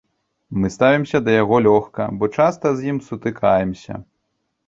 Мы 0.61 0.69
ставімся 0.75 1.19
да 1.25 1.33
яго 1.43 1.59
лёгка, 1.67 2.07
бо 2.23 2.29
часта 2.39 2.71
з 2.79 2.89
ім 2.93 2.97
сутыкаемся. 3.09 3.93